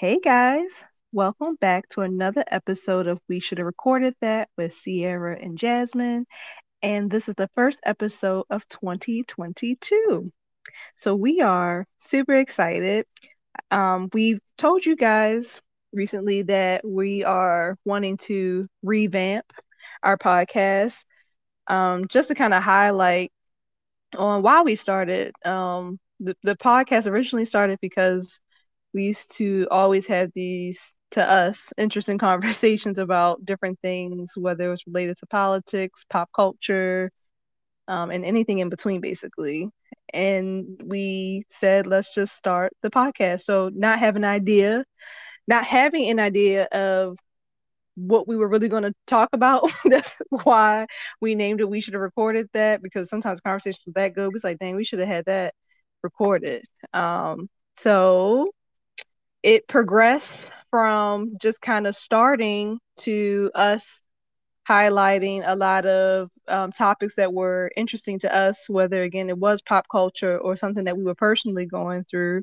[0.00, 5.38] Hey guys, welcome back to another episode of We Should Have Recorded That with Sierra
[5.38, 6.24] and Jasmine.
[6.80, 10.32] And this is the first episode of 2022.
[10.96, 13.04] So we are super excited.
[13.70, 15.60] Um, we've told you guys
[15.92, 19.52] recently that we are wanting to revamp
[20.02, 21.04] our podcast
[21.66, 23.32] um, just to kind of highlight
[24.16, 25.34] on why we started.
[25.44, 28.40] Um, the, the podcast originally started because
[28.94, 34.70] we used to always have these to us interesting conversations about different things whether it
[34.70, 37.10] was related to politics pop culture
[37.88, 39.68] um, and anything in between basically.
[40.14, 43.42] And we said let's just start the podcast.
[43.42, 44.84] So not having an idea
[45.48, 47.18] not having an idea of
[47.96, 50.86] what we were really going to talk about that's why
[51.20, 54.28] we named it we should have recorded that because sometimes conversations were that good.
[54.28, 55.54] We was like dang we should have had that
[56.02, 56.64] recorded.
[56.92, 58.50] Um so
[59.42, 64.00] it progressed from just kind of starting to us
[64.68, 69.62] highlighting a lot of um, topics that were interesting to us, whether again it was
[69.62, 72.42] pop culture or something that we were personally going through.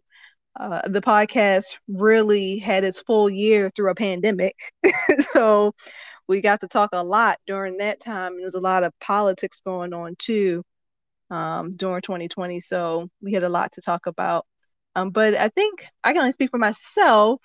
[0.60, 4.56] Uh, the podcast really had its full year through a pandemic.
[5.34, 5.72] so
[6.28, 8.34] we got to talk a lot during that time.
[8.34, 10.64] And there was a lot of politics going on too
[11.30, 12.60] um, during 2020.
[12.60, 14.46] So we had a lot to talk about.
[14.98, 17.40] Um, but I think I can only speak for myself,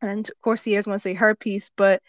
[0.00, 1.70] and of course, Sierra's going to say her piece.
[1.76, 2.02] But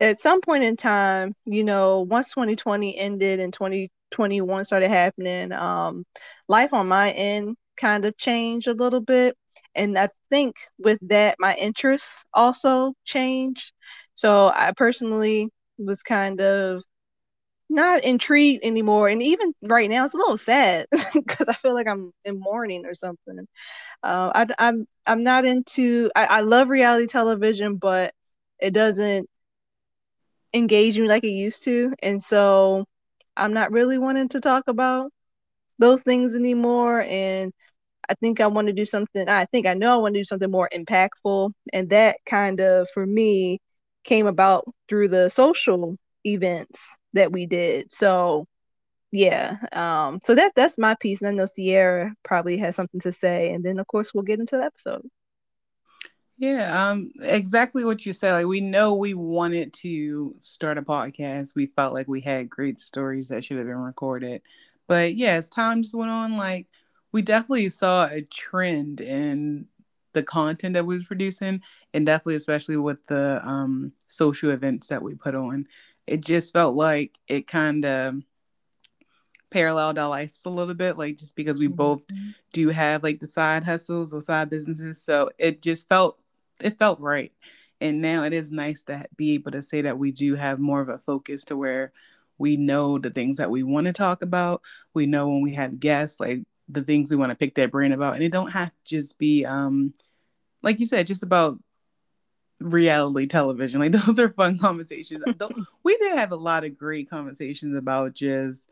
[0.00, 6.04] at some point in time, you know, once 2020 ended and 2021 started happening, um,
[6.48, 9.36] life on my end kind of changed a little bit.
[9.74, 13.72] And I think with that, my interests also changed.
[14.14, 16.82] So I personally was kind of
[17.72, 19.08] not intrigued anymore.
[19.08, 22.86] And even right now, it's a little sad because I feel like I'm in mourning
[22.86, 23.46] or something.
[24.02, 26.10] Uh, I, am I'm, I'm not into.
[26.16, 28.14] I, I love reality television, but
[28.60, 29.28] it doesn't
[30.54, 32.86] engage me like it used to, and so
[33.36, 35.10] I'm not really wanting to talk about
[35.78, 37.02] those things anymore.
[37.02, 37.52] And
[38.08, 39.28] I think I want to do something.
[39.28, 42.88] I think I know I want to do something more impactful, and that kind of
[42.90, 43.60] for me
[44.04, 47.92] came about through the social events that we did.
[47.92, 48.46] So
[49.12, 53.12] yeah, um, so that's that's my piece, and I know Sierra probably has something to
[53.12, 55.02] say, and then of course we'll get into the episode.
[56.38, 58.32] Yeah, um, exactly what you said.
[58.32, 61.54] Like we know we wanted to start a podcast.
[61.54, 64.42] We felt like we had great stories that should have been recorded.
[64.88, 66.66] But yeah, as time just went on, like
[67.12, 69.66] we definitely saw a trend in
[70.14, 71.62] the content that we was producing
[71.94, 75.66] and definitely especially with the um social events that we put on
[76.06, 78.22] it just felt like it kind of
[79.50, 81.76] paralleled our lives a little bit, like just because we mm-hmm.
[81.76, 82.02] both
[82.52, 85.02] do have like the side hustles or side businesses.
[85.02, 86.18] So it just felt
[86.60, 87.32] it felt right.
[87.80, 90.80] And now it is nice to be able to say that we do have more
[90.80, 91.92] of a focus to where
[92.38, 94.62] we know the things that we want to talk about.
[94.94, 97.92] We know when we have guests, like the things we want to pick their brain
[97.92, 98.14] about.
[98.14, 99.94] And it don't have to just be um
[100.62, 101.58] like you said, just about
[102.62, 103.80] reality television.
[103.80, 105.22] Like those are fun conversations.
[105.82, 108.68] we did have a lot of great conversations about just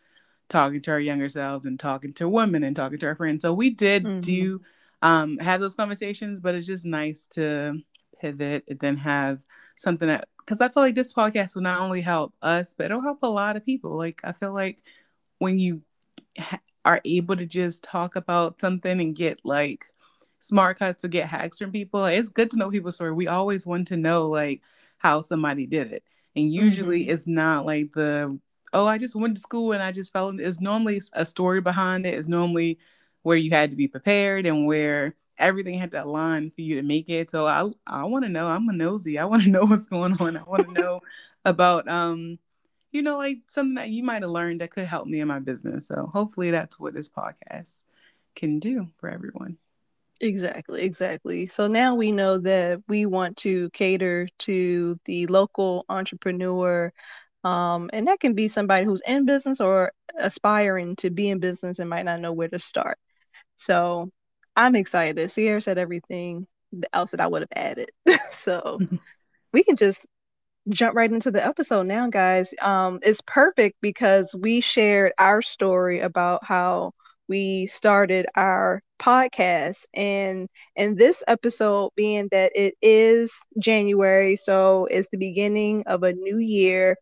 [0.49, 3.43] talking to our younger selves and talking to women and talking to our friends.
[3.43, 4.21] So we did mm-hmm.
[4.21, 4.61] do
[5.03, 7.81] um, have those conversations, but it's just nice to
[8.21, 9.39] pivot and then have
[9.77, 13.01] something that because I feel like this podcast will not only help us, but it'll
[13.01, 13.97] help a lot of people.
[13.97, 14.83] Like I feel like
[15.39, 15.83] when you
[16.39, 19.87] ha- are able to just talk about something and get like
[20.41, 22.05] smart cuts to get hacks from people.
[22.07, 23.13] It's good to know people's story.
[23.13, 24.63] We always want to know like
[24.99, 26.03] how somebody did it.
[26.35, 27.13] And usually mm-hmm.
[27.13, 28.39] it's not like the
[28.73, 30.41] oh, I just went to school and I just fell in.
[30.41, 32.15] It's normally a story behind it.
[32.15, 32.79] It's normally
[33.23, 36.83] where you had to be prepared and where everything had to align for you to
[36.83, 37.31] make it.
[37.31, 38.49] So I I want to know.
[38.49, 39.19] I'm a nosy.
[39.19, 40.37] I want to know what's going on.
[40.37, 41.01] I want to know
[41.45, 42.39] about um
[42.93, 45.41] you know like something that you might have learned that could help me in my
[45.41, 45.87] business.
[45.89, 47.83] So hopefully that's what this podcast
[48.35, 49.59] can do for everyone.
[50.21, 51.47] Exactly, exactly.
[51.49, 56.93] So now we know that we want to cater to the local entrepreneur.
[57.43, 61.79] Um, and that can be somebody who's in business or aspiring to be in business
[61.79, 62.99] and might not know where to start.
[63.57, 64.11] So
[64.57, 65.31] I'm excited.
[65.31, 66.47] Sierra said everything
[66.93, 67.91] else that I would have added.
[68.31, 68.81] so
[69.53, 70.07] we can just
[70.69, 72.55] jump right into the episode now, guys.
[72.61, 76.93] Um, it's perfect because we shared our story about how
[77.31, 79.87] we started our podcast.
[79.95, 86.13] And and this episode being that it is January so it's the beginning of a
[86.13, 86.97] new year.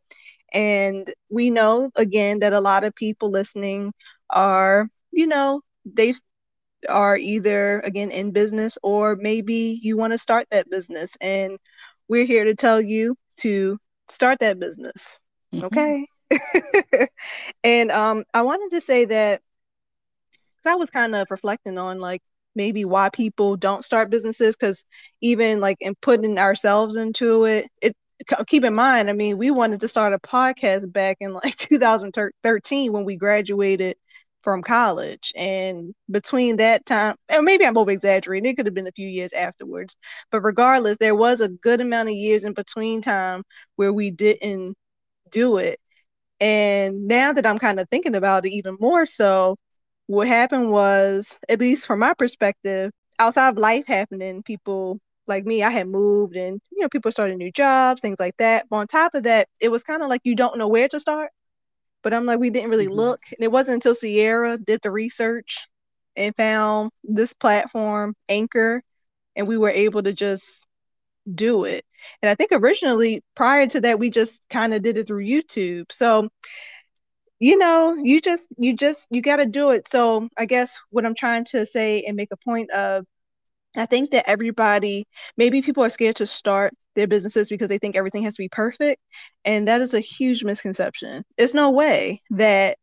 [0.55, 3.93] And we know again that a lot of people listening
[4.31, 6.21] are you know they've
[6.89, 11.17] are either again in business or maybe you want to start that business.
[11.21, 11.59] And
[12.09, 13.79] we're here to tell you to
[14.09, 15.19] start that business.
[15.55, 15.65] Mm-hmm.
[15.67, 16.07] okay?
[17.65, 19.41] And um i wanted to say that
[20.69, 22.23] i was kind of reflecting on like
[22.55, 24.85] maybe why people don't start businesses because
[25.21, 27.97] even like in putting ourselves into it it
[28.47, 32.93] keep in mind i mean we wanted to start a podcast back in like 2013
[32.93, 33.97] when we graduated
[34.43, 35.33] from college.
[35.37, 39.09] And between that time, and maybe I'm over exaggerating, it could have been a few
[39.09, 39.97] years afterwards.
[40.31, 43.43] But regardless, there was a good amount of years in between time
[43.77, 44.77] where we didn't
[45.31, 45.81] do it.
[46.41, 49.57] And now that I'm kind of thinking about it even more so,
[50.09, 55.63] what happened was, at least from my perspective, outside of life happening, people like me,
[55.63, 58.67] I had moved and, you know, people started new jobs, things like that.
[58.71, 60.99] But on top of that, it was kind of like you don't know where to
[60.99, 61.31] start.
[62.03, 62.95] But I'm like, we didn't really mm-hmm.
[62.95, 63.21] look.
[63.31, 65.67] And it wasn't until Sierra did the research
[66.17, 68.83] and found this platform, Anchor,
[69.37, 70.67] and we were able to just
[71.33, 71.85] do it.
[72.23, 75.93] And I think originally, prior to that, we just kind of did it through YouTube.
[75.93, 76.31] So,
[77.41, 79.89] you know, you just, you just, you got to do it.
[79.89, 83.05] So, I guess what I'm trying to say and make a point of
[83.77, 85.07] I think that everybody,
[85.37, 88.49] maybe people are scared to start their businesses because they think everything has to be
[88.49, 89.01] perfect.
[89.45, 91.23] And that is a huge misconception.
[91.37, 92.79] There's no way that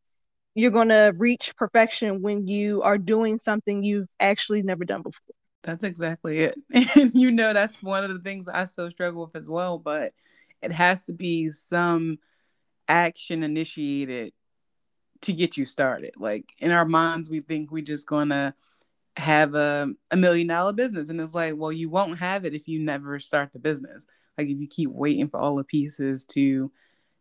[0.53, 5.35] you're going to reach perfection when you are doing something you've actually never done before.
[5.63, 6.55] That's exactly it.
[6.95, 9.79] And you know, that's one of the things I still struggle with as well.
[9.79, 10.13] But
[10.61, 12.19] it has to be some
[12.87, 14.31] action initiated
[15.21, 16.13] to get you started.
[16.17, 18.53] Like in our minds, we think we're just to
[19.17, 22.67] have a, a million dollar business and it's like well you won't have it if
[22.67, 24.05] you never start the business.
[24.37, 26.71] Like if you keep waiting for all the pieces to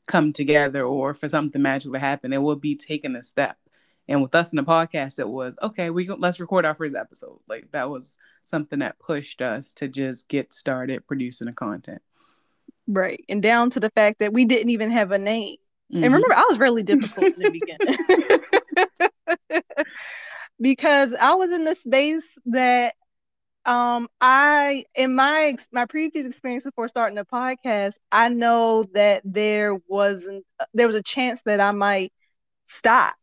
[0.06, 3.56] come together or for something magical to happen it will be taking a step.
[4.06, 7.38] And with us in the podcast it was okay we let's record our first episode.
[7.48, 12.02] Like that was something that pushed us to just get started producing the content.
[12.88, 13.24] Right.
[13.28, 15.56] And down to the fact that we didn't even have a name
[15.94, 16.04] mm-hmm.
[16.04, 17.96] and remember i was really difficult in the beginning
[20.60, 22.94] because I was in the space that
[23.66, 29.76] um I in my my previous experience before starting the podcast, I know that there
[29.88, 30.44] wasn't
[30.74, 32.12] there was a chance that I might
[32.64, 33.16] stop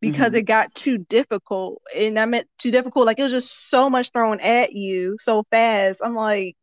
[0.00, 0.38] because mm-hmm.
[0.38, 1.82] it got too difficult.
[1.96, 5.44] And I meant too difficult, like it was just so much thrown at you so
[5.50, 6.00] fast.
[6.04, 6.56] I'm like,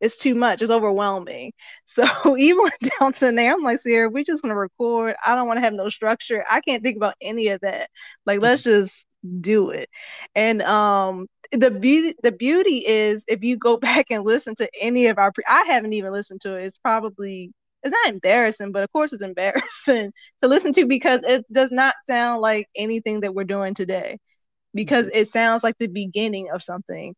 [0.00, 0.62] it's too much.
[0.62, 1.52] It's overwhelming.
[1.86, 2.68] So even
[3.00, 5.16] down to there, I'm like, Sierra, we're just want to record.
[5.24, 6.44] I don't want to have no structure.
[6.50, 7.88] I can't think about any of that.
[8.26, 9.06] Like, let's just
[9.40, 9.88] do it.
[10.34, 15.06] And um the beauty the beauty is if you go back and listen to any
[15.06, 16.64] of our pre- I haven't even listened to it.
[16.66, 17.52] It's probably
[17.82, 20.12] it's not embarrassing, but of course it's embarrassing
[20.42, 24.18] to listen to because it does not sound like anything that we're doing today.
[24.74, 25.18] Because mm-hmm.
[25.18, 27.14] it sounds like the beginning of something.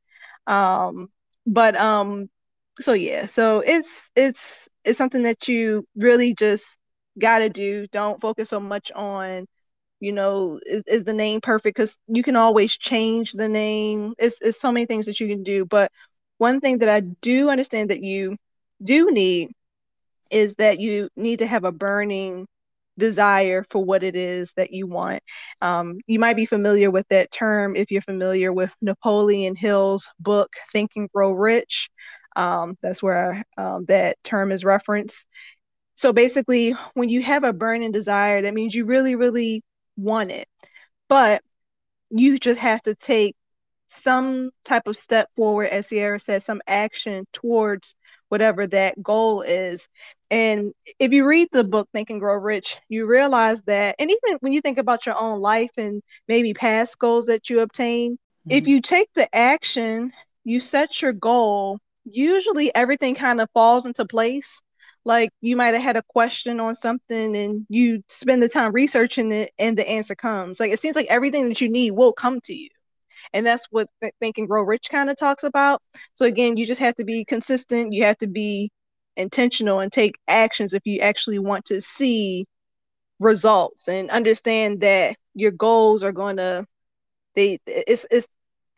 [0.46, 1.08] Um
[1.46, 2.28] but um
[2.80, 6.78] so yeah, so it's it's it's something that you really just
[7.18, 7.86] got to do.
[7.88, 9.46] Don't focus so much on
[10.00, 11.76] you know is, is the name perfect?
[11.76, 14.14] Because you can always change the name.
[14.18, 15.90] It's, it's so many things that you can do but
[16.38, 18.36] one thing that i do understand that you
[18.82, 19.50] do need
[20.30, 22.46] is that you need to have a burning
[22.98, 25.22] desire for what it is that you want.
[25.62, 30.52] Um, you might be familiar with that term if you're familiar with napoleon hill's book
[30.72, 31.88] think and grow rich
[32.38, 35.28] um, that's where um, that term is referenced
[35.94, 39.62] so basically when you have a burning desire that means you really really
[39.98, 40.46] want it.
[41.08, 41.42] But
[42.10, 43.36] you just have to take
[43.86, 47.94] some type of step forward, as Sierra said, some action towards
[48.28, 49.88] whatever that goal is.
[50.30, 54.38] And if you read the book Think and Grow Rich, you realize that, and even
[54.40, 58.50] when you think about your own life and maybe past goals that you obtain, mm-hmm.
[58.50, 60.12] if you take the action,
[60.44, 61.78] you set your goal,
[62.12, 64.60] usually everything kind of falls into place.
[65.04, 69.32] Like you might have had a question on something and you spend the time researching
[69.32, 70.60] it and the answer comes.
[70.60, 72.68] Like it seems like everything that you need will come to you.
[73.32, 75.82] And that's what th- think and grow rich kind of talks about.
[76.14, 77.92] So again you just have to be consistent.
[77.92, 78.70] You have to be
[79.16, 82.46] intentional and take actions if you actually want to see
[83.20, 86.64] results and understand that your goals are going to
[87.34, 88.28] they it's, it's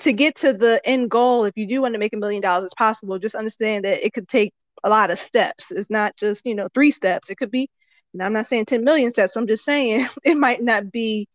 [0.00, 2.64] to get to the end goal if you do want to make a million dollars
[2.64, 4.52] it's possible just understand that it could take
[4.84, 5.70] a lot of steps.
[5.70, 7.30] It's not just, you know, three steps.
[7.30, 7.68] It could be,
[8.12, 9.36] and I'm not saying 10 million steps.
[9.36, 11.28] I'm just saying it might not be,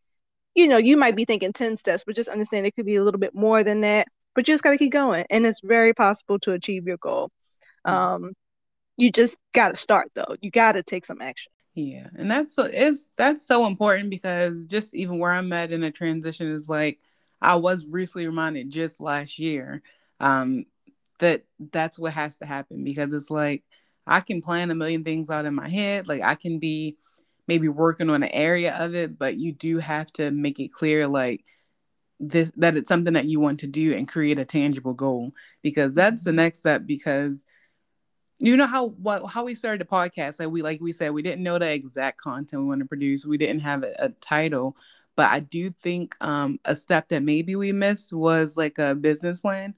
[0.55, 3.03] you know, you might be thinking 10 steps, but just understand it could be a
[3.03, 4.07] little bit more than that.
[4.34, 5.25] But you just got to keep going.
[5.29, 7.29] And it's very possible to achieve your goal.
[7.86, 8.25] Mm-hmm.
[8.25, 8.34] Um,
[8.98, 10.36] you just got to start though.
[10.41, 11.51] You got to take some action.
[11.74, 12.07] Yeah.
[12.17, 15.91] And that's so it's that's so important because just even where I'm at in a
[15.91, 17.00] transition is like
[17.41, 19.81] I was recently reminded just last year
[20.19, 20.65] um,
[21.19, 23.63] that that's what has to happen because it's like
[24.07, 26.07] I can plan a million things out in my head.
[26.07, 26.97] Like I can be
[27.47, 31.07] maybe working on an area of it, but you do have to make it clear
[31.07, 31.43] like
[32.19, 35.93] this that it's something that you want to do and create a tangible goal because
[35.93, 36.37] that's the mm-hmm.
[36.37, 37.45] next step because
[38.39, 41.21] you know how what how we started the podcast like we like we said we
[41.21, 44.77] didn't know the exact content we want to produce we didn't have a, a title
[45.15, 49.39] but i do think um a step that maybe we missed was like a business
[49.39, 49.74] plan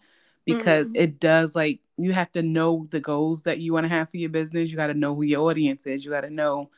[0.45, 1.03] because mm-hmm.
[1.03, 4.17] it does like you have to know the goals that you want to have for
[4.17, 6.69] your business you got to know who your audience is you got to know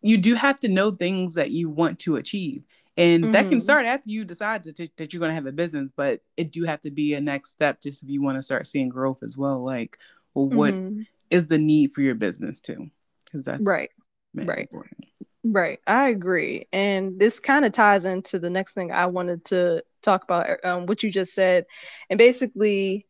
[0.00, 2.62] you do have to know things that you want to achieve
[2.96, 3.32] and mm-hmm.
[3.32, 3.60] that can mm-hmm.
[3.60, 6.62] start after you decide that, that you're going to have a business but it do
[6.64, 9.36] have to be a next step just if you want to start seeing growth as
[9.36, 9.98] well like
[10.34, 11.02] well what mm-hmm.
[11.30, 12.90] is the need for your business too
[13.24, 13.90] because that's right
[14.34, 15.04] right important.
[15.44, 19.82] Right i agree and this kind of ties into the next thing i wanted to
[20.02, 21.64] talk about um, what you just said
[22.10, 23.06] and basically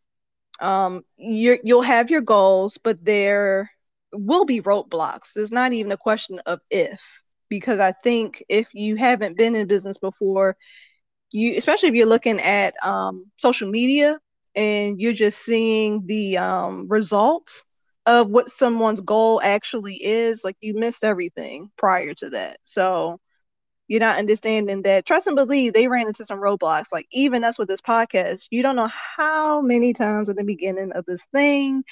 [0.61, 3.71] um you you'll have your goals but there
[4.15, 5.37] will be roadblocks.
[5.37, 9.67] It's not even a question of if because I think if you haven't been in
[9.67, 10.57] business before,
[11.33, 14.19] you especially if you're looking at um, social media
[14.55, 17.65] and you're just seeing the um, results
[18.07, 22.59] of what someone's goal actually is, like you missed everything prior to that.
[22.65, 23.19] So
[23.89, 26.93] you're not understanding that trust and believe they ran into some roadblocks.
[26.93, 30.93] Like even us with this podcast, you don't know how many times at the beginning
[30.93, 31.85] of this thing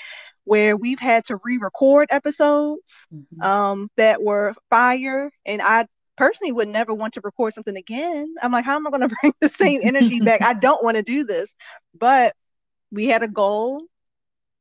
[0.44, 3.42] where we've had to re-record episodes mm-hmm.
[3.42, 8.52] um, that were fire and i personally would never want to record something again i'm
[8.52, 11.02] like how am i going to bring the same energy back i don't want to
[11.02, 11.56] do this
[11.98, 12.34] but
[12.90, 13.82] we had a goal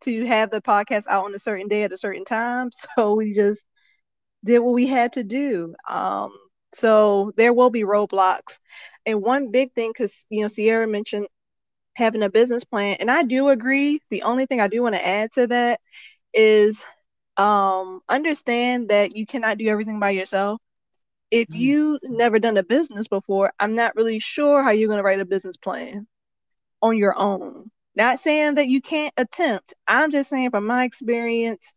[0.01, 3.31] to have the podcast out on a certain day at a certain time so we
[3.31, 3.65] just
[4.43, 6.31] did what we had to do um,
[6.73, 8.59] so there will be roadblocks
[9.05, 11.27] and one big thing because you know sierra mentioned
[11.95, 12.97] having a business plan.
[12.99, 13.99] And I do agree.
[14.09, 15.79] The only thing I do want to add to that
[16.33, 16.85] is
[17.37, 20.61] um, understand that you cannot do everything by yourself.
[21.29, 21.55] If mm.
[21.57, 25.19] you never done a business before, I'm not really sure how you're going to write
[25.19, 26.07] a business plan
[26.81, 27.70] on your own.
[27.95, 29.73] Not saying that you can't attempt.
[29.87, 31.73] I'm just saying from my experience,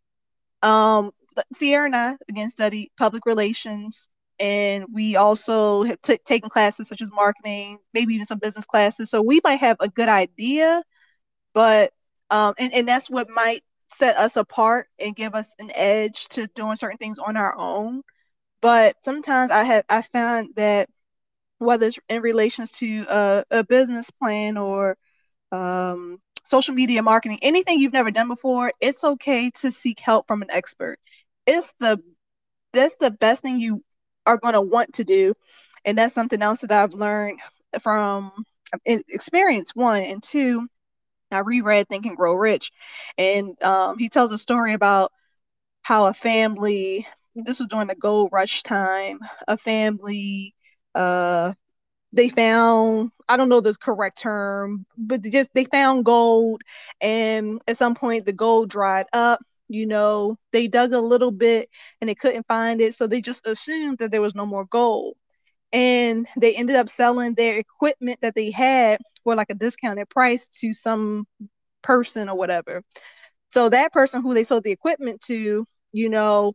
[0.62, 1.10] um,
[1.52, 7.02] Sierra and I again studied public relations and we also have t- taken classes such
[7.02, 9.10] as marketing, maybe even some business classes.
[9.10, 10.82] So we might have a good idea,
[11.54, 11.92] but
[12.30, 16.46] um, and and that's what might set us apart and give us an edge to
[16.48, 18.02] doing certain things on our own.
[18.60, 20.88] But sometimes I have I found that
[21.58, 24.96] whether it's in relations to a, a business plan or
[25.54, 30.42] um, social media marketing, anything you've never done before, it's okay to seek help from
[30.42, 30.98] an expert.
[31.46, 32.02] It's the
[32.72, 33.82] that's the best thing you
[34.26, 35.34] are going to want to do.
[35.84, 37.38] And that's something else that I've learned
[37.80, 38.32] from
[38.84, 40.02] experience, one.
[40.02, 40.66] And two,
[41.30, 42.72] I reread Think and Grow Rich.
[43.16, 45.12] And um, he tells a story about
[45.82, 50.54] how a family, this was during the gold rush time, a family,
[50.94, 51.52] uh,
[52.14, 56.62] they found I don't know the correct term, but they just they found gold,
[57.00, 61.68] and at some point the gold dried up, you know, they dug a little bit
[62.00, 62.94] and they couldn't find it.
[62.94, 65.16] So they just assumed that there was no more gold.
[65.72, 70.46] And they ended up selling their equipment that they had for like a discounted price
[70.60, 71.26] to some
[71.82, 72.82] person or whatever.
[73.50, 76.54] So that person who they sold the equipment to, you know,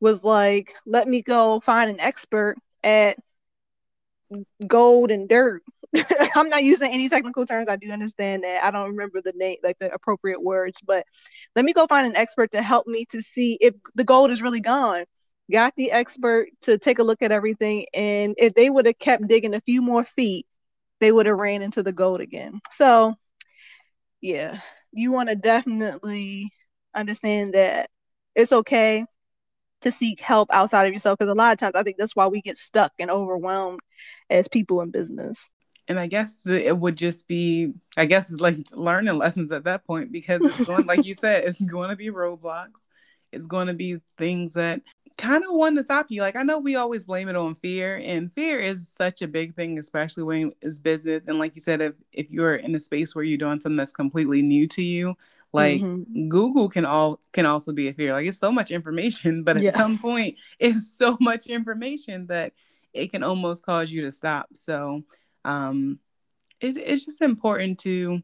[0.00, 3.18] was like, let me go find an expert at
[4.66, 5.62] gold and dirt
[6.34, 7.68] I'm not using any technical terms.
[7.68, 8.62] I do understand that.
[8.62, 11.04] I don't remember the name, like the appropriate words, but
[11.56, 14.42] let me go find an expert to help me to see if the gold is
[14.42, 15.04] really gone.
[15.50, 17.86] Got the expert to take a look at everything.
[17.94, 20.46] And if they would have kept digging a few more feet,
[21.00, 22.60] they would have ran into the gold again.
[22.70, 23.14] So,
[24.20, 24.58] yeah,
[24.92, 26.50] you want to definitely
[26.94, 27.88] understand that
[28.34, 29.06] it's okay
[29.80, 32.26] to seek help outside of yourself because a lot of times I think that's why
[32.26, 33.80] we get stuck and overwhelmed
[34.30, 35.50] as people in business
[35.88, 39.86] and I guess it would just be, I guess it's like learning lessons at that
[39.86, 42.82] point because it's going, like you said, it's going to be roadblocks.
[43.32, 44.82] It's going to be things that
[45.16, 46.20] kind of want to stop you.
[46.20, 49.54] Like I know we always blame it on fear, and fear is such a big
[49.54, 51.24] thing, especially when it's business.
[51.26, 53.92] And like you said, if if you're in a space where you're doing something that's
[53.92, 55.14] completely new to you,
[55.52, 56.28] like mm-hmm.
[56.28, 58.12] Google can all can also be a fear.
[58.12, 59.76] Like it's so much information, but at yes.
[59.76, 62.52] some point, it's so much information that
[62.92, 64.48] it can almost cause you to stop.
[64.54, 65.04] So
[65.44, 65.98] um,
[66.60, 68.22] it, it's just important to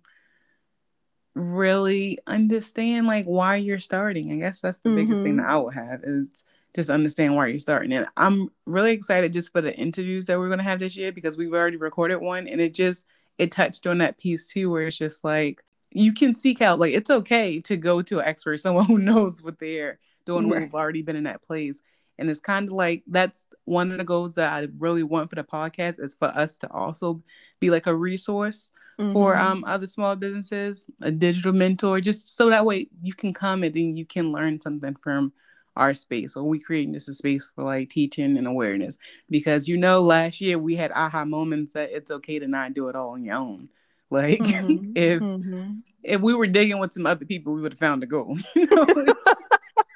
[1.35, 4.33] really understand like why you're starting.
[4.33, 4.97] I guess that's the mm-hmm.
[4.97, 5.47] biggest thing mm-hmm.
[5.47, 7.93] that I would have is just understand why you're starting.
[7.93, 11.13] And I'm really excited just for the interviews that we're going to have this year
[11.13, 13.07] because we've already recorded one and it just
[13.39, 15.63] it touched on that piece too where it's just like
[15.95, 19.43] you can seek out like it's okay to go to an expert, someone who knows
[19.43, 20.63] what they're doing right.
[20.63, 21.81] who've already been in that place.
[22.19, 25.37] And it's kind of like that's one of the goals that I really want for
[25.37, 27.23] the podcast is for us to also
[27.59, 28.71] be like a resource
[29.01, 29.13] mm-hmm.
[29.13, 33.65] for um other small businesses, a digital mentor, just so that way you can come
[33.65, 35.33] and then you can learn something from
[35.77, 38.97] our space or we creating just a space for like teaching and awareness
[39.29, 42.89] because you know last year we had aha moments that it's okay to not do
[42.89, 43.69] it all on your own
[44.15, 44.93] like mm-hmm.
[44.95, 45.73] if mm-hmm.
[46.03, 48.67] if we were digging with some other people we would have found a goal you
[48.71, 48.87] know?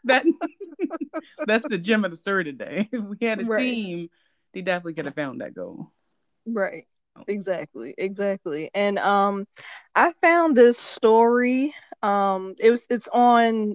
[0.05, 0.25] that
[1.47, 3.61] that's the gem of the story today if we had a right.
[3.61, 4.11] team
[4.53, 5.89] they definitely could have found that goal
[6.47, 6.87] right
[7.27, 9.45] exactly exactly and um
[9.95, 11.73] i found this story
[12.03, 13.75] um it was it's on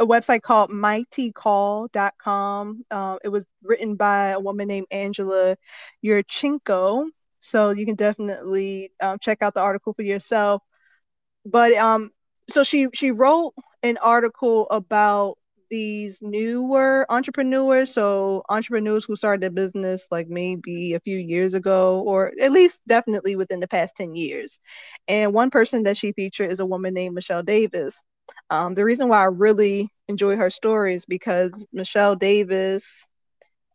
[0.00, 2.84] a website called mightycall.com.
[2.90, 5.56] Um, it was written by a woman named Angela
[6.04, 7.08] Yurchenko.
[7.40, 10.62] So you can definitely um, check out the article for yourself.
[11.44, 12.10] But um,
[12.48, 15.36] so she she wrote an article about
[15.70, 17.92] these newer entrepreneurs.
[17.92, 22.82] So entrepreneurs who started a business like maybe a few years ago, or at least
[22.88, 24.60] definitely within the past 10 years.
[25.08, 28.02] And one person that she featured is a woman named Michelle Davis.
[28.50, 33.06] Um, the reason why I really enjoy her story is because Michelle Davis,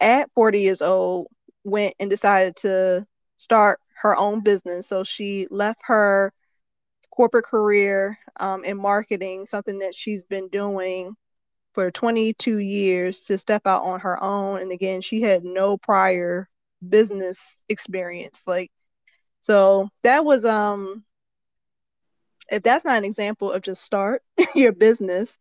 [0.02, 1.28] at 40 years old,
[1.64, 3.06] went and decided to
[3.44, 4.88] start her own business.
[4.88, 6.34] So she left her
[7.12, 11.16] corporate career um, in marketing, something that she's been doing
[11.74, 14.62] for 22 years, to step out on her own.
[14.62, 16.50] And again, she had no prior
[16.88, 18.44] business experience.
[18.48, 18.72] Like,
[19.42, 21.04] so that was um
[22.52, 24.22] if that's not an example of just start
[24.56, 25.38] your business.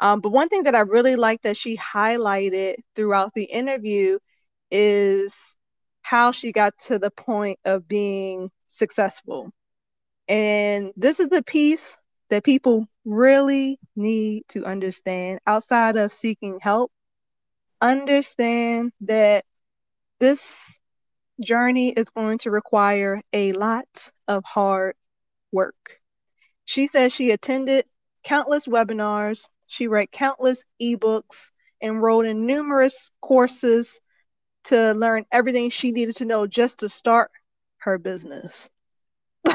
[0.00, 4.18] Um, but one thing that I really like that she highlighted throughout the interview
[4.70, 5.56] is
[6.04, 9.50] how she got to the point of being successful.
[10.28, 11.96] And this is the piece
[12.28, 16.92] that people really need to understand outside of seeking help.
[17.80, 19.46] Understand that
[20.20, 20.78] this
[21.40, 24.96] journey is going to require a lot of hard
[25.52, 26.00] work.
[26.66, 27.86] She says she attended
[28.24, 31.50] countless webinars, she read countless ebooks,
[31.82, 34.00] enrolled in numerous courses
[34.64, 37.30] to learn everything she needed to know just to start
[37.78, 38.70] her business.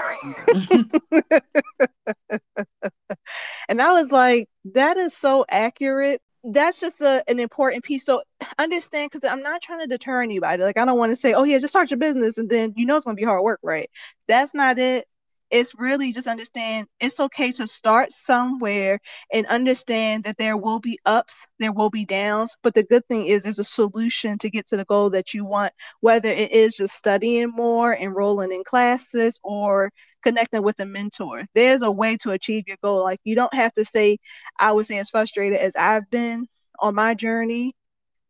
[3.68, 6.22] and I was like, that is so accurate.
[6.44, 8.06] That's just a, an important piece.
[8.06, 8.22] So
[8.58, 10.64] understand, because I'm not trying to deter anybody.
[10.64, 12.86] Like, I don't want to say, oh, yeah, just start your business and then you
[12.86, 13.90] know it's going to be hard work, right?
[14.28, 15.09] That's not it
[15.52, 19.00] it's really just understand it's okay to start somewhere
[19.34, 22.56] and understand that there will be ups, there will be downs.
[22.64, 25.46] But the good thing is, there's a solution to get to the goal that you
[25.46, 29.92] want, whether it is just studying more, enrolling in classes, or
[30.24, 31.46] connecting with a mentor.
[31.56, 33.04] There's a way to achieve your goal.
[33.04, 34.18] Like, you don't have to say,
[34.60, 36.48] I was as frustrated as I've been
[36.80, 37.74] on my journey.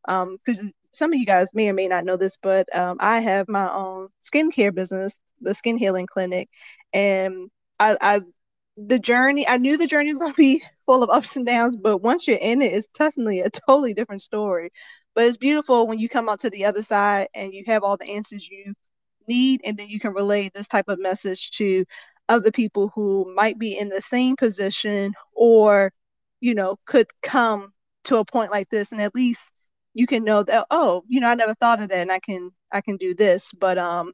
[0.07, 3.19] Because um, some of you guys may or may not know this, but um, I
[3.19, 6.49] have my own skincare business, the Skin Healing Clinic,
[6.93, 7.49] and
[7.79, 8.21] I, I
[8.77, 9.47] the journey.
[9.47, 12.27] I knew the journey was going to be full of ups and downs, but once
[12.27, 14.71] you're in it, it's definitely a totally different story.
[15.15, 17.97] But it's beautiful when you come out to the other side and you have all
[17.97, 18.73] the answers you
[19.27, 21.85] need, and then you can relay this type of message to
[22.29, 25.91] other people who might be in the same position or,
[26.41, 27.71] you know, could come
[28.05, 29.51] to a point like this and at least
[29.93, 32.51] you can know that oh you know i never thought of that and i can
[32.71, 34.11] i can do this but um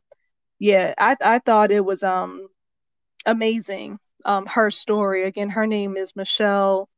[0.59, 2.47] yeah i i thought it was um
[3.25, 5.23] amazing um her story.
[5.25, 6.89] Again her name is michelle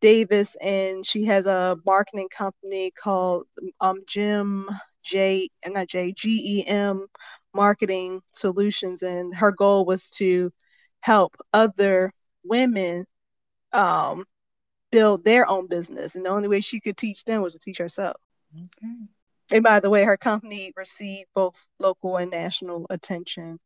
[0.00, 3.46] davis and she has a marketing company called
[3.80, 4.66] um gem
[5.02, 7.06] j not j g e m
[7.54, 9.02] marketing solutions.
[9.02, 10.50] And her goal was to
[11.00, 12.10] help other
[12.44, 13.04] women
[13.72, 14.24] um
[14.92, 16.14] build their own business.
[16.14, 18.16] And the only way she could teach them was to teach herself.
[18.54, 18.94] Okay.
[19.50, 23.58] And by the way, her company received both local and national attention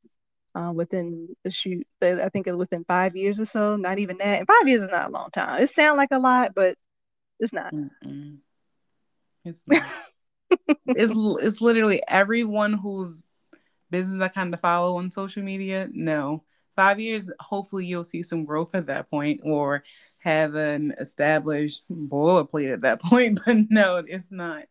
[0.55, 1.87] uh, within the shoot.
[2.03, 3.77] I think it within five years or so.
[3.77, 4.39] Not even that.
[4.39, 5.61] And five years is not a long time.
[5.61, 6.77] It sounds like a lot, but
[7.39, 7.75] it's not.
[7.75, 8.39] Mm-mm.
[9.45, 9.83] It's not.
[10.87, 11.12] it's
[11.45, 13.25] it's literally everyone whose
[13.91, 15.89] business I kind of follow on social media.
[15.93, 16.45] No,
[16.77, 17.29] five years.
[17.41, 19.83] Hopefully, you'll see some growth at that point, or
[20.19, 23.41] have an established boilerplate at that point.
[23.45, 24.65] But no, it's not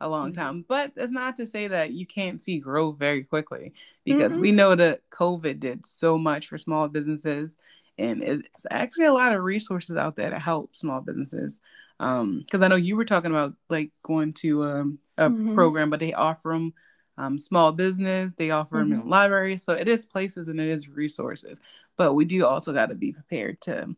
[0.00, 0.40] a long mm-hmm.
[0.40, 0.64] time.
[0.66, 3.72] But that's not to say that you can't see growth very quickly
[4.04, 4.40] because mm-hmm.
[4.40, 7.56] we know that COVID did so much for small businesses.
[7.98, 11.60] And it's actually a lot of resources out there to help small businesses.
[12.00, 15.54] Um, because I know you were talking about like going to um, a mm-hmm.
[15.54, 16.74] program, but they offer them
[17.18, 18.90] um, small business, they offer mm-hmm.
[18.90, 19.64] them in libraries.
[19.64, 21.60] So it is places and it is resources.
[21.96, 23.94] But we do also got to be prepared to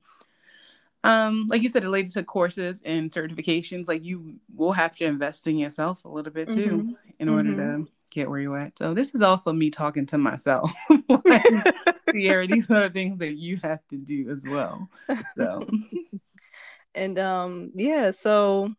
[1.03, 5.47] um like you said related to courses and certifications like you will have to invest
[5.47, 6.93] in yourself a little bit too mm-hmm.
[7.19, 7.85] in order mm-hmm.
[7.85, 10.71] to get where you're at so this is also me talking to myself
[12.11, 14.91] sierra these are the things that you have to do as well
[15.39, 15.67] so
[16.95, 18.71] and um yeah so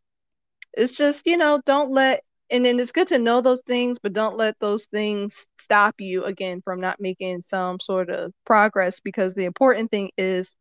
[0.74, 4.14] it's just you know don't let and then it's good to know those things but
[4.14, 9.34] don't let those things stop you again from not making some sort of progress because
[9.34, 10.56] the important thing is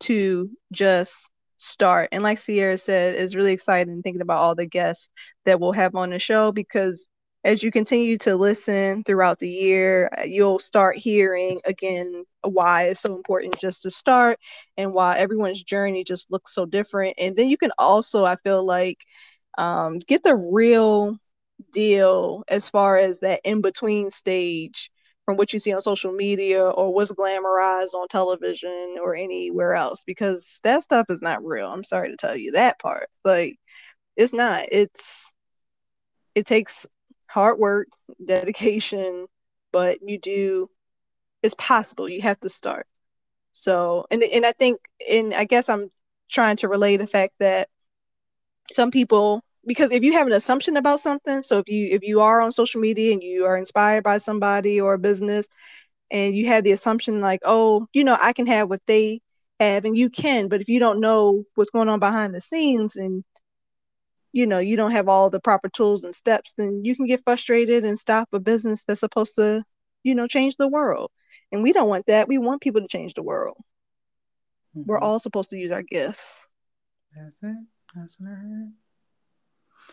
[0.00, 2.08] to just start.
[2.12, 5.08] And like Sierra said, it's really exciting thinking about all the guests
[5.44, 7.08] that we'll have on the show because
[7.44, 13.14] as you continue to listen throughout the year, you'll start hearing again why it's so
[13.14, 14.38] important just to start
[14.76, 17.14] and why everyone's journey just looks so different.
[17.18, 18.98] And then you can also, I feel like,
[19.58, 21.16] um, get the real
[21.72, 24.90] deal as far as that in between stage
[25.24, 30.04] from what you see on social media or what's glamorized on television or anywhere else
[30.04, 31.70] because that stuff is not real.
[31.70, 33.08] I'm sorry to tell you that part.
[33.24, 33.58] Like
[34.16, 34.66] it's not.
[34.70, 35.34] It's
[36.34, 36.86] it takes
[37.28, 37.88] hard work,
[38.24, 39.26] dedication,
[39.72, 40.68] but you do
[41.42, 42.08] it's possible.
[42.08, 42.86] You have to start.
[43.52, 45.90] So, and and I think and I guess I'm
[46.30, 47.68] trying to relay the fact that
[48.70, 52.20] some people because if you have an assumption about something so if you if you
[52.20, 55.48] are on social media and you are inspired by somebody or a business
[56.10, 59.20] and you have the assumption like oh you know i can have what they
[59.60, 62.96] have and you can but if you don't know what's going on behind the scenes
[62.96, 63.24] and
[64.32, 67.22] you know you don't have all the proper tools and steps then you can get
[67.24, 69.64] frustrated and stop a business that's supposed to
[70.06, 71.10] you know change the world.
[71.50, 72.28] And we don't want that.
[72.28, 73.56] We want people to change the world.
[74.76, 74.84] Mm-hmm.
[74.86, 76.46] we're all supposed to use our gifts.
[77.14, 77.56] That's it.
[77.94, 78.72] That's what i heard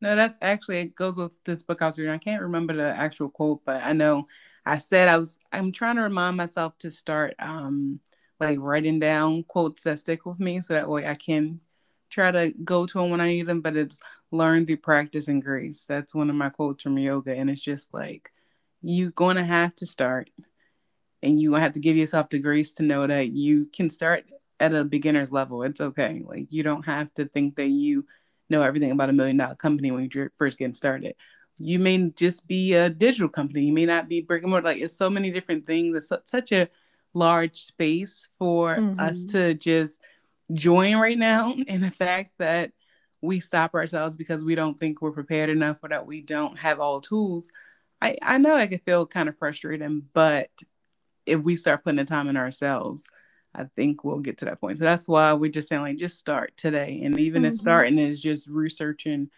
[0.02, 2.14] no, that's actually it goes with this book I was reading.
[2.14, 4.28] I can't remember the actual quote, but I know
[4.66, 8.00] I said I was I'm trying to remind myself to start um
[8.40, 11.62] like writing down quotes that stick with me so that way I can
[12.10, 13.62] try to go to them when I need them.
[13.62, 14.00] But it's
[14.32, 15.86] learn through practice and grace.
[15.86, 17.34] That's one of my quotes from yoga.
[17.36, 18.32] And it's just like
[18.82, 20.30] you're gonna have to start
[21.22, 24.26] and you have to give yourself the grace to know that you can start
[24.60, 25.64] at a beginner's level.
[25.64, 26.22] It's okay.
[26.26, 28.06] Like you don't have to think that you
[28.50, 31.16] know everything about a million dollar company when you're first getting started.
[31.58, 33.66] You may just be a digital company.
[33.66, 34.68] You may not be brick and mortar.
[34.68, 35.96] Like it's so many different things.
[35.96, 36.70] It's such a
[37.14, 39.00] large space for mm-hmm.
[39.00, 40.00] us to just
[40.54, 41.56] join right now.
[41.68, 42.72] And the fact that
[43.22, 46.80] we stop ourselves because we don't think we're prepared enough or that we don't have
[46.80, 47.52] all tools.
[48.02, 50.50] I, I know I can feel kind of frustrating, but
[51.26, 53.10] if we start putting the time in ourselves,
[53.54, 54.78] I think we'll get to that point.
[54.78, 57.02] So that's why we're just saying like just start today.
[57.04, 57.54] And even mm-hmm.
[57.54, 59.30] if starting is just researching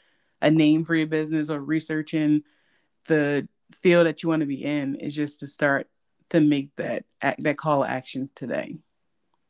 [0.42, 2.44] a name for your business or researching
[3.08, 3.48] the
[3.82, 5.88] field that you want to be in, is just to start
[6.30, 7.06] to make that
[7.40, 8.78] that call action today.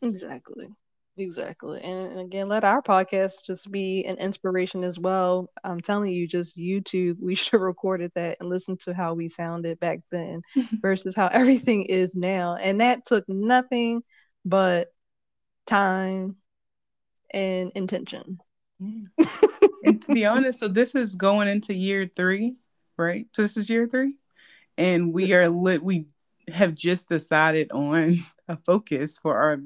[0.01, 0.67] Exactly.
[1.17, 1.81] Exactly.
[1.81, 5.49] And again, let our podcast just be an inspiration as well.
[5.63, 9.27] I'm telling you, just YouTube, we should have recorded that and listen to how we
[9.27, 10.41] sounded back then
[10.81, 12.55] versus how everything is now.
[12.55, 14.03] And that took nothing
[14.45, 14.93] but
[15.65, 16.35] time
[17.33, 18.39] and intention.
[18.79, 19.25] Yeah.
[19.83, 22.55] and to be honest, so this is going into year three,
[22.97, 23.27] right?
[23.33, 24.15] So this is year three,
[24.77, 25.83] and we are lit.
[25.83, 26.07] We
[26.47, 29.59] have just decided on a focus for our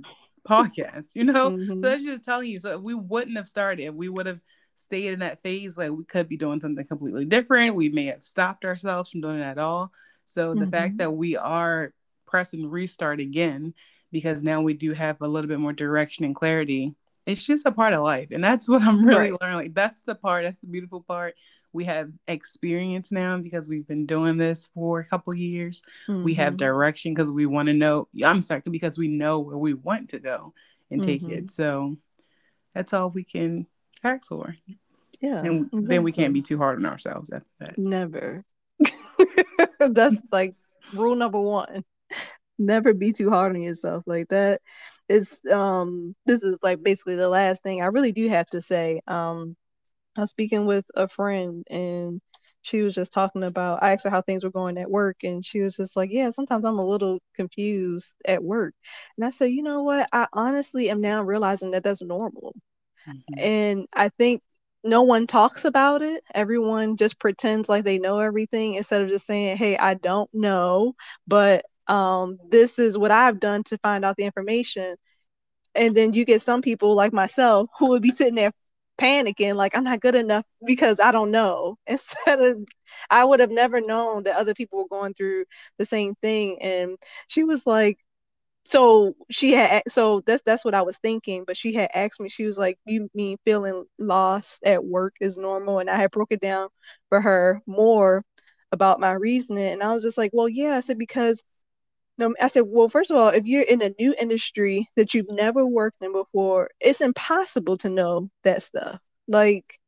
[0.48, 1.10] podcast.
[1.14, 1.66] You know, mm-hmm.
[1.66, 2.60] so that's just telling you.
[2.60, 4.42] So if we wouldn't have started, we would have
[4.76, 5.78] stayed in that phase.
[5.78, 7.76] Like we could be doing something completely different.
[7.76, 9.92] We may have stopped ourselves from doing it at all.
[10.26, 10.72] So the mm-hmm.
[10.72, 11.94] fact that we are
[12.26, 13.74] pressing restart again
[14.16, 16.96] because now we do have a little bit more direction and clarity.
[17.26, 18.30] It's just a part of life.
[18.32, 19.42] And that's what I'm really right.
[19.42, 19.58] learning.
[19.58, 21.36] Like that's the part, that's the beautiful part.
[21.74, 25.84] We have experience now because we've been doing this for a couple years.
[26.08, 26.24] Mm-hmm.
[26.24, 26.66] We have mm-hmm.
[26.66, 28.08] direction because we want to know.
[28.24, 30.54] I'm sorry, because we know where we want to go
[30.90, 31.34] and take mm-hmm.
[31.34, 31.52] it.
[31.52, 31.98] So
[32.74, 33.68] that's all we can
[34.02, 34.56] ask for.
[35.20, 35.40] Yeah.
[35.40, 35.86] And exactly.
[35.88, 37.78] then we can't be too hard on ourselves after that.
[37.78, 38.46] Never.
[39.80, 40.56] that's like
[40.94, 41.84] rule number one
[42.60, 44.62] never be too hard on yourself like that.
[45.10, 49.02] It's um this is like basically the last thing i really do have to say.
[49.08, 49.56] Um
[50.18, 52.22] i was speaking with a friend and
[52.62, 55.46] she was just talking about i asked her how things were going at work and
[55.46, 58.74] she was just like yeah sometimes i'm a little confused at work.
[59.18, 60.08] And i said you know what?
[60.14, 62.56] I honestly am now realizing that that's normal.
[63.08, 63.40] Mm-hmm.
[63.40, 64.42] and i think
[64.84, 66.24] no one talks about it.
[66.36, 70.94] Everyone just pretends like they know everything instead of just saying, "Hey, I don't know,
[71.28, 74.96] but um, this is what I've done to find out the information.
[75.76, 78.52] and then you get some people like myself who would be sitting there
[79.00, 81.78] panicking like i'm not good enough because i don't know.
[81.88, 82.58] Instead of
[83.10, 85.46] i would have never known that other people were going through
[85.78, 86.58] the same thing.
[86.62, 88.00] And she was like
[88.66, 92.30] so she had so that's that's what i was thinking but she had asked me
[92.30, 95.80] she was like you mean feeling lost at work is normal?
[95.80, 96.70] And i had broke it down
[97.10, 98.24] for her more
[98.72, 99.66] about my reasoning.
[99.74, 101.44] And i was just like well yeah i said because
[102.18, 105.30] no, I said, well, first of all, if you're in a new industry that you've
[105.30, 109.00] never worked in before, it's impossible to know that stuff.
[109.28, 109.80] Like,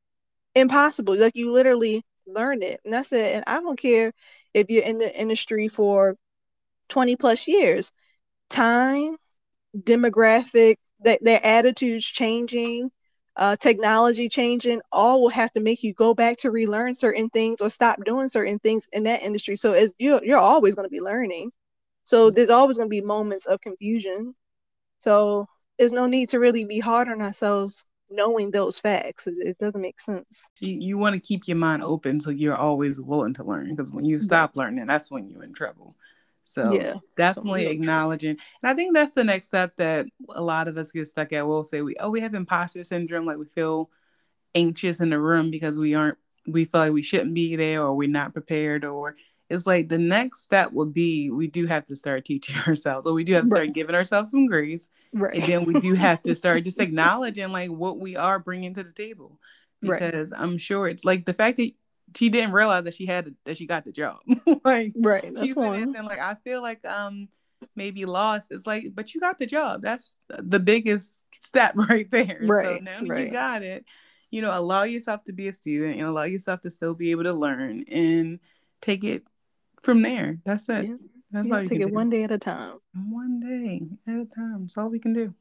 [0.55, 1.17] impossible.
[1.19, 2.81] Like, you literally learn it.
[2.85, 4.13] And I said, and I don't care
[4.53, 6.17] if you're in the industry for
[6.89, 7.91] 20 plus years,
[8.49, 9.17] time,
[9.77, 12.89] demographic, that their attitudes changing,
[13.35, 17.61] uh, technology changing, all will have to make you go back to relearn certain things
[17.61, 19.55] or stop doing certain things in that industry.
[19.55, 21.51] So as you're, you're always going to be learning.
[22.07, 22.35] So mm-hmm.
[22.35, 24.33] there's always going to be moments of confusion.
[24.99, 25.45] So
[25.77, 29.27] there's no need to really be hard on ourselves knowing those facts.
[29.27, 30.49] It, it doesn't make sense.
[30.61, 33.91] You, you want to keep your mind open so you're always willing to learn because
[33.91, 35.95] when you stop learning, that's when you're in trouble.
[36.45, 38.29] So yeah, definitely so acknowledging.
[38.29, 41.45] And I think that's the next step that a lot of us get stuck at.
[41.45, 43.89] We'll say we oh we have imposter syndrome, like we feel
[44.55, 46.17] anxious in the room because we aren't
[46.47, 49.17] we feel like we shouldn't be there or we're not prepared or
[49.49, 53.13] it's like the next step would be we do have to start teaching ourselves or
[53.13, 53.73] we do have to start right.
[53.73, 55.35] giving ourselves some grace right.
[55.35, 58.83] and then we do have to start just acknowledging like what we are bringing to
[58.83, 59.39] the table
[59.81, 60.41] because right.
[60.41, 61.71] i'm sure it's like the fact that
[62.15, 64.17] she didn't realize that she had that she got the job.
[64.63, 67.29] Like right she's saying like i feel like um
[67.75, 68.51] maybe lost.
[68.51, 69.81] It's like but you got the job.
[69.81, 72.39] That's the biggest step right there.
[72.41, 73.27] Right so now right.
[73.27, 73.85] you got it.
[74.29, 77.23] You know allow yourself to be a student and allow yourself to still be able
[77.23, 78.39] to learn and
[78.81, 79.23] take it
[79.81, 80.37] from there.
[80.45, 80.85] That's it.
[80.85, 80.95] Yeah.
[81.31, 81.93] That's yeah, all you take it do.
[81.93, 82.77] one day at a time.
[82.93, 84.61] One day at a time.
[84.61, 85.33] That's all we can do.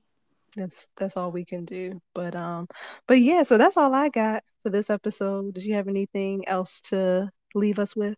[0.57, 2.01] That's that's all we can do.
[2.15, 2.69] But um,
[3.07, 3.43] but yeah.
[3.45, 5.55] So that's all I got for this episode.
[5.55, 8.17] Did you have anything else to leave us with?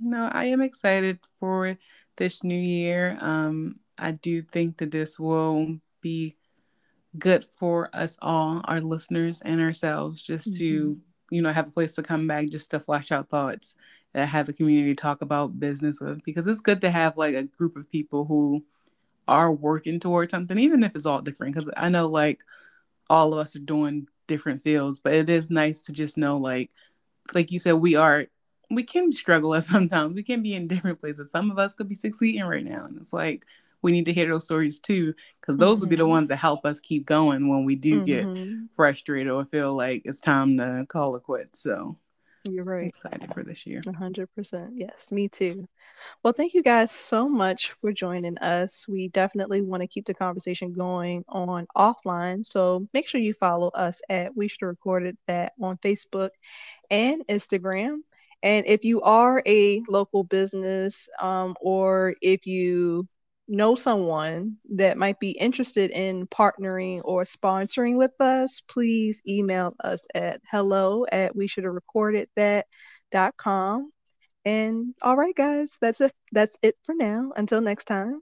[0.00, 1.76] No, I am excited for
[2.16, 3.18] this new year.
[3.20, 6.36] Um, I do think that this will be
[7.18, 10.60] good for us all, our listeners and ourselves, just mm-hmm.
[10.60, 13.74] to you know have a place to come back, just to flash out thoughts
[14.12, 17.34] that have a community to talk about business with because it's good to have like
[17.34, 18.64] a group of people who
[19.26, 22.42] are working towards something even if it's all different because i know like
[23.10, 26.70] all of us are doing different fields but it is nice to just know like
[27.34, 28.26] like you said we are
[28.70, 31.88] we can struggle at sometimes we can be in different places some of us could
[31.88, 33.44] be succeeding right now and it's like
[33.80, 35.84] we need to hear those stories too because those mm-hmm.
[35.84, 36.10] will be the mm-hmm.
[36.10, 38.44] ones that help us keep going when we do mm-hmm.
[38.44, 41.96] get frustrated or feel like it's time to call it quits so
[42.48, 42.86] you're right.
[42.86, 43.80] Excited for this year.
[43.80, 44.70] 100%.
[44.74, 45.66] Yes, me too.
[46.22, 48.86] Well, thank you guys so much for joining us.
[48.88, 52.44] We definitely want to keep the conversation going on offline.
[52.44, 56.30] So make sure you follow us at We Should Record It That on Facebook
[56.90, 57.98] and Instagram.
[58.42, 63.08] And if you are a local business um, or if you
[63.48, 70.06] know someone that might be interested in partnering or sponsoring with us, please email us
[70.14, 72.66] at hello at we should have recorded that
[73.10, 73.90] dot com.
[74.44, 76.12] And all right, guys, that's it.
[76.32, 77.32] That's it for now.
[77.36, 78.20] Until next time.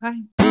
[0.00, 0.47] Bye.